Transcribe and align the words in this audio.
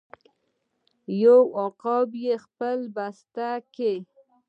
یو 1.23 1.39
عقاب 1.63 2.09
یې 2.25 2.35
خپلې 2.45 2.87
بسته 2.95 3.49
کې 3.75 3.93